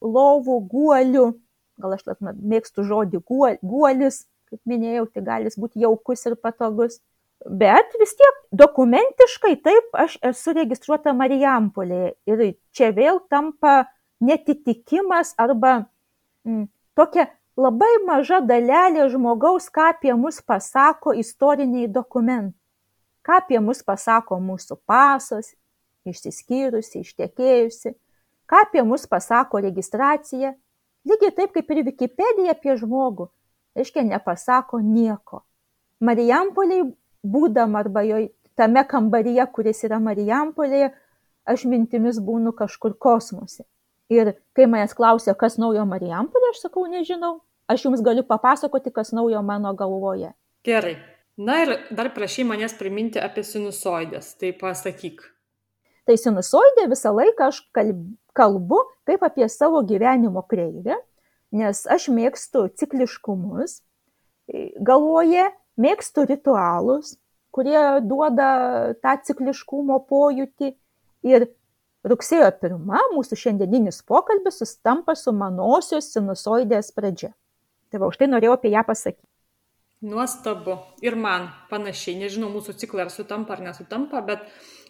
[0.04, 1.30] Lovų, guolių,
[1.80, 2.04] gal aš
[2.36, 7.00] mėgstu žodį guolis, kaip minėjau, tai gali būti jaukus ir patogus.
[7.44, 13.84] Bet vis tiek dokumentiškai taip aš esu registruota Marijampolėje ir čia vėl tampa
[14.24, 15.82] netitikimas arba
[16.48, 17.28] mm, tokia
[17.58, 22.58] labai maža dalelė žmogaus, ką apie mus pasako istoriniai dokumentai.
[23.24, 25.54] Ką apie mus pasako mūsų pasas,
[26.04, 27.94] išsiskyrusi, ištekėjusi,
[28.50, 30.54] ką apie mus pasako registracija.
[31.08, 33.28] Lygiai taip kaip ir Wikipedija apie žmogų,
[33.76, 35.42] reiškia, nepasako nieko.
[36.04, 36.86] Marijampoliai
[37.24, 38.22] būdam arba jo
[38.56, 40.92] tame kambaryje, kuris yra Marijampolėje,
[41.48, 43.66] aš mintimis būnu kažkur kosmose.
[44.14, 47.38] Ir kai manęs klausia, kas naujo Marijampolė, aš sakau, nežinau.
[47.72, 50.34] Aš jums galiu papasakoti, kas naujo mano galvoje.
[50.68, 50.98] Gerai.
[51.38, 54.36] Na ir dar prašy manęs priminti apie sinusoidės.
[54.38, 55.24] Tai pasakyk.
[56.06, 57.64] Tai sinusoidė visą laiką aš
[58.36, 61.00] kalbu kaip apie savo gyvenimo kreivę,
[61.56, 63.80] nes aš mėgstu cikliškumus
[64.84, 65.48] galvoje,
[65.80, 67.16] mėgstu ritualus,
[67.54, 70.74] kurie duoda tą cikliškumo pojūtį
[71.30, 71.48] ir
[72.08, 77.34] rugsėjo pirma mūsų šiandieninis pokalbis sustampa su manosios sinusoidės pradžia.
[77.92, 79.28] Tai va, už tai norėjau apie ją pasakyti.
[80.04, 80.76] Nuostabu.
[81.06, 84.44] Ir man panašiai, nežinau mūsų ciklą ar sutampa ar nesutampa, bet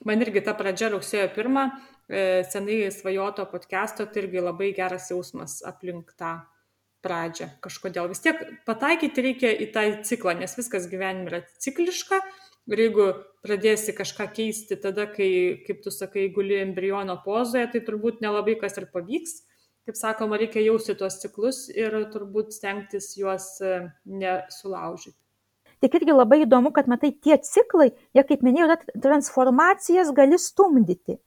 [0.10, 1.68] man irgi ta pradžia rugsėjo pirmą,
[2.10, 6.40] e, senai svajoto podcast'o, tai irgi labai geras jausmas aplink tą
[7.06, 7.52] pradžią.
[7.62, 12.24] Kažkodėl vis tiek pataikyti reikia į tą ciklą, nes viskas gyvenime yra cikliška
[12.72, 13.08] ir jeigu
[13.44, 18.80] pradėsi kažką keisti tada, kai, kaip tu sakai, guli embriono pozoje, tai turbūt nelabai kas
[18.80, 19.42] ir pavyks.
[19.84, 25.18] Kaip sakoma, reikia jausti tuos ciklus ir turbūt stengtis juos e, nesulaužyti.
[25.84, 31.18] Tik irgi labai įdomu, kad matai, tie ciklai, jie kaip minėjau, transformacijas gali stumdyti.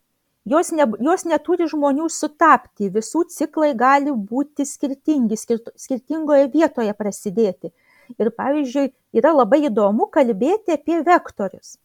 [0.49, 7.75] Jos, ne, jos neturi žmonių sutapti, visų ciklai gali būti skirtingi, skirt, skirtingoje vietoje prasidėti.
[8.21, 11.77] Ir pavyzdžiui, yra labai įdomu kalbėti apie vektorius.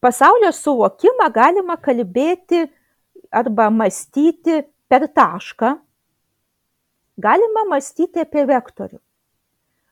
[0.00, 2.64] Pasaulio suvokimą galima kalbėti
[3.30, 5.74] arba mąstyti per tašką,
[7.20, 8.98] galima mąstyti apie vektorių.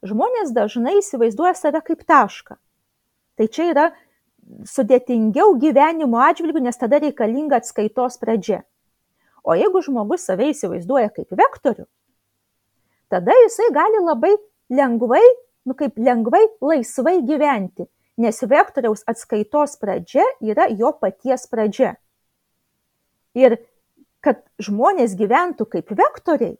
[0.08, 2.56] Žmonės dažnai įsivaizduoja save kaip tašką.
[3.38, 3.86] Tai čia yra
[4.66, 8.62] sudėtingiau gyvenimo atžvilgių, nes tada reikalinga atskaitos pradžia.
[9.44, 11.84] O jeigu žmogus save įsivaizduoja kaip vektorių,
[13.12, 14.32] tada jisai gali labai
[14.72, 15.24] lengvai
[15.68, 21.94] nu kaip lengvai laisvai gyventi nes vektoriaus atskaitos pradžia yra jo paties pradžia
[23.38, 23.58] ir
[24.24, 26.56] kad žmonės gyventų kaip vektoriai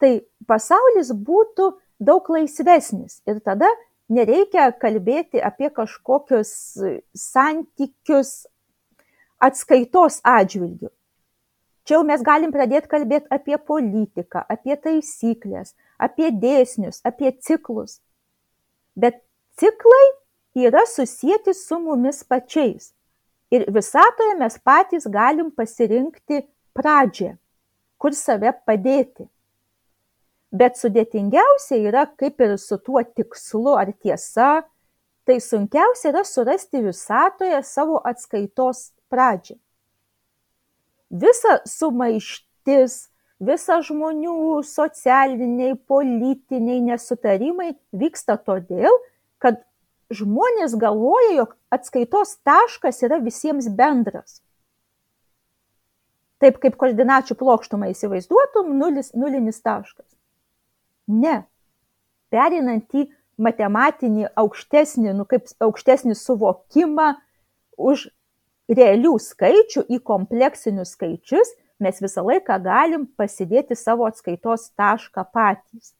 [0.00, 0.12] tai
[0.48, 1.70] pasaulis būtų
[2.00, 3.68] daug laisvesnis ir tada
[4.10, 6.52] nereikia kalbėti apie kažkokius
[7.16, 8.32] santykius
[9.40, 10.90] atskaitos atžvilgiu.
[11.88, 18.00] Čia jau mes galim pradėti kalbėti apie politiką, apie taisyklės, apie dėsnius, apie ciklus.
[18.96, 19.20] Bet
[19.60, 20.06] ciklai
[20.54, 22.92] yra susijęti su mumis pačiais.
[23.50, 26.44] Ir visatoje mes patys galim pasirinkti
[26.76, 27.34] pradžią,
[27.98, 29.26] kur save padėti.
[30.50, 34.62] Bet sudėtingiausia yra kaip ir su tuo tikslu ar tiesa,
[35.26, 39.58] tai sunkiausia yra surasti visatoje savo atskaitos pradžią.
[41.10, 43.09] Visa sumaištis,
[43.40, 48.92] visa žmonių socialiniai, politiniai nesutarimai vyksta todėl,
[49.40, 49.62] kad
[50.12, 54.40] žmonės galvoja, jog atskaitos taškas yra visiems bendras.
[56.40, 60.06] Taip kaip koordinačių plokštumą įsivaizduotum, nulis, nulinis taškas.
[61.10, 61.42] Ne.
[62.32, 63.08] Perinant į
[63.40, 67.10] matematinį aukštesnį, nu kaip aukštesnį suvokimą
[67.80, 68.06] už
[68.70, 75.94] realių skaičių į kompleksinius skaičius, mes visą laiką galim pasidėti savo atskaitos tašką patys.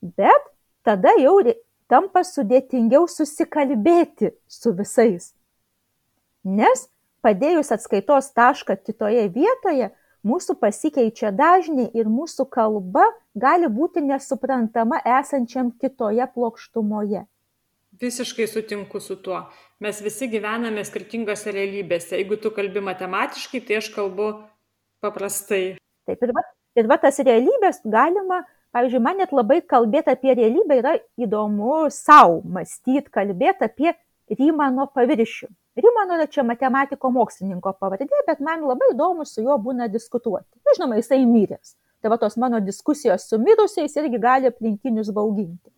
[0.00, 0.50] Bet
[0.86, 1.38] tada jau
[1.90, 5.32] tampa sudėtingiau susikalbėti su visais.
[6.44, 6.88] Nes
[7.24, 9.90] padėjus atskaitos tašką kitoje vietoje,
[10.26, 17.24] mūsų pasikeičia dažniai ir mūsų kalba gali būti nesuprantama esančiam kitoje plokštumoje.
[17.96, 19.46] Visiškai sutinku su tuo
[19.82, 22.16] mes visi gyvename skirtingose realybėse.
[22.16, 24.30] Jeigu tu kalbi matematiškai, tai aš kalbu
[25.04, 25.76] paprastai.
[26.08, 26.44] Taip, ir va,
[26.78, 28.42] ir va tas realybės galima,
[28.76, 33.94] pavyzdžiui, man net labai kalbėti apie realybę yra įdomu savo mąstyti, kalbėti apie
[34.26, 35.46] Rymano paviršių.
[35.78, 40.48] Rymano yra čia matematiko mokslininko pavardė, bet man labai įdomu su juo būna diskutuoti.
[40.64, 41.76] Na, žinoma, jisai miręs.
[42.00, 45.70] Tai va tos mano diskusijos su mirusiais irgi gali aplinkinius bauginti.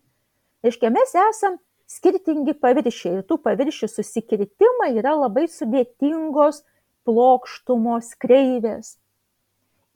[0.63, 1.59] Reiškia, mes esam
[1.89, 6.61] skirtingi paviršiai ir tų paviršių susikirtimai yra labai sudėtingos
[7.07, 8.97] plokštumos kreivės.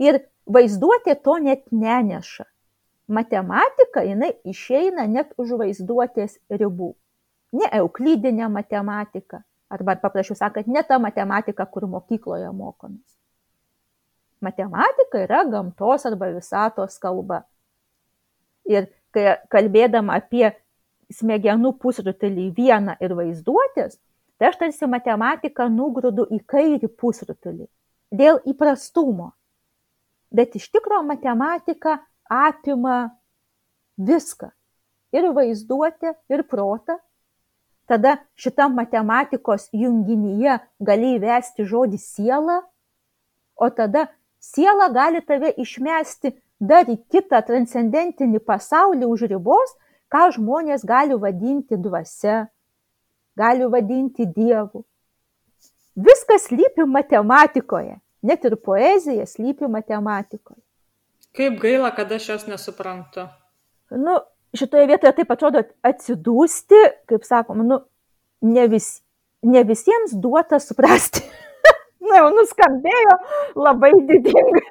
[0.02, 2.48] Ir vaizduotė to net neneša.
[3.14, 6.94] Matematika jinai išeina net už vaizduotės ribų.
[7.54, 13.06] Ne euklydinė matematika, arba paprasčiau sakant, ne ta matematika, kur mokykloje mokomės.
[14.42, 17.44] Matematika yra gamtos arba visatos kalba.
[18.66, 20.50] Ir kai kalbėdama apie
[21.14, 24.00] smegenų pusrutulį vieną ir vaizduotės,
[24.38, 27.68] tai aš tarsi matematiką nugrūdu į kairį pusrutulį
[28.14, 29.32] dėl įprastumo.
[30.34, 32.00] Bet iš tikrųjų matematika
[32.30, 33.14] apima
[33.98, 34.50] viską.
[35.14, 36.98] Ir vaizduotę, ir protą.
[37.86, 42.62] Tada šitam matematikos junginyje gali įvesti žodį siela,
[43.60, 44.08] o tada
[44.40, 46.32] siela gali tave išmesti
[46.64, 49.76] dar į kitą transcendentinį pasaulį už ribos,
[50.14, 52.48] ką žmonės gali vadinti dvasia,
[53.40, 54.84] gali vadinti dievu.
[55.94, 60.62] Viskas lypi matematikoje, net ir poezija slypi matematikoje.
[61.34, 63.26] Kaip gaila, kad aš jos nesuprantu.
[63.94, 64.20] Nu,
[64.58, 67.80] šitoje vietoje taip atrodo atsidūsti, kaip sakom, nu,
[68.46, 69.00] ne, vis,
[69.46, 71.24] ne visiems duota suprasti.
[72.06, 73.18] Na, jau nuskambėjo
[73.58, 74.66] labai didingai.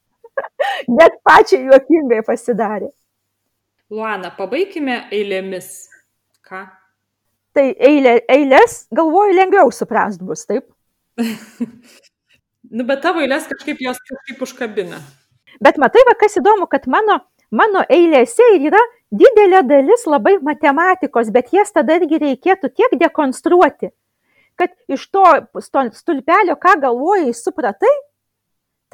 [1.00, 2.90] Net pačiai juokingai pasidarė.
[3.90, 5.88] Luana, pabaikime eilėmis.
[6.46, 6.60] Ką?
[7.56, 10.68] Tai eilė, eilės, galvoju, lengviau suprast bus, taip?
[12.76, 15.00] nu, bet tavo eilės kažkaip jos kažkaip užkabina.
[15.58, 17.18] Bet matai, va, kas įdomu, kad mano,
[17.50, 18.78] mano eilėse yra
[19.10, 23.90] didelė dalis labai matematikos, bet jas tada irgi reikėtų tiek dekonstruoti,
[24.54, 25.26] kad iš to
[25.98, 27.90] stulpelio, ką galvojai, supratai,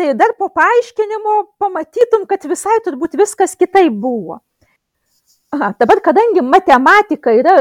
[0.01, 4.41] tai dar po paaiškinimo pamatytum, kad visai turbūt viskas kitaip buvo.
[5.55, 7.61] Aha, dabar, kadangi matematika yra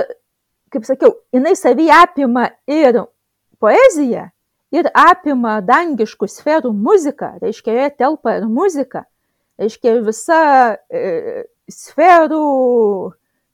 [0.75, 2.99] kaip sakiau, jinai savy apima ir
[3.63, 4.29] poeziją,
[4.75, 9.05] ir apima dangiškų sferų muziką, reiškia, joje telpa ir muzika,
[9.61, 10.41] reiškia, visa
[10.91, 12.41] e, sferų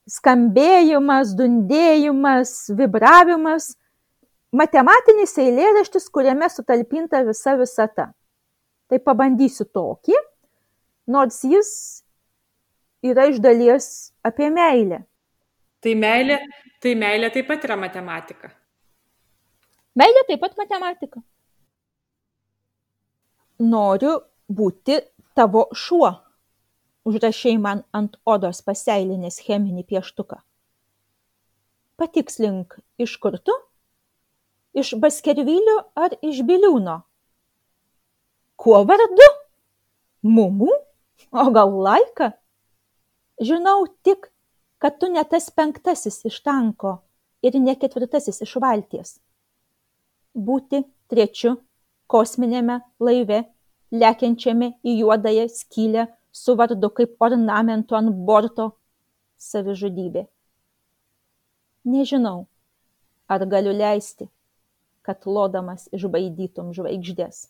[0.10, 3.76] skambėjimas, dundėjimas, vibravimas,
[4.52, 8.10] matematinis eilėraštis, kuriame sutalpinta visa visata.
[8.90, 10.18] Tai pabandysiu tokį,
[11.08, 11.70] nors jis
[13.04, 13.88] yra iš dalies
[14.24, 15.04] apie meilę.
[15.82, 16.38] Tai meilė,
[16.82, 18.52] tai meilė taip pat yra matematika.
[19.97, 21.22] Meilė taip pat matematika.
[23.62, 24.99] Noriu būti
[25.36, 26.12] tavo šuo.
[27.06, 30.38] Užrašiai man ant odos paseilinės cheminį pieštuką.
[31.97, 33.56] Patikslink, iš kur tu?
[34.78, 37.02] Iš Baskervilio ar iš Biliūno?
[38.62, 39.28] Kuo vardu?
[40.22, 40.70] Mumu?
[41.32, 42.32] O gal laika?
[43.42, 44.30] Žinau tik,
[44.78, 47.00] kad tu ne tas penktasis iš tanko
[47.42, 49.16] ir ne ketvirtasis iš valties.
[50.38, 51.56] Būti trečiu
[52.12, 53.42] kosminėme laive,
[53.92, 58.70] lekiančiame į juodąją skylę su vardu kaip ornamentu ant borto-
[59.50, 60.28] savižudybė.
[61.86, 62.46] Nežinau,
[63.28, 64.30] ar galiu leisti,
[65.02, 67.48] kad lodamas išbaidytum žvaigždės.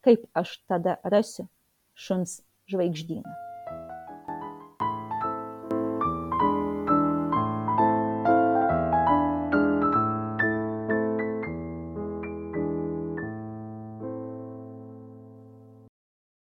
[0.00, 1.48] Kaip aš tada rasiu
[1.94, 3.51] šuns žvaigždyną?